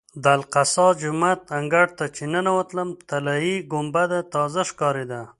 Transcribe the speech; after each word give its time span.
د 0.23 0.25
الاقصی 0.37 0.87
جومات 1.01 1.39
انګړ 1.57 1.85
ته 1.97 2.05
چې 2.15 2.23
ننوتم 2.33 2.87
طلایي 3.09 3.55
ګنبده 3.71 4.19
تازه 4.33 4.61
ښکارېده. 4.69 5.21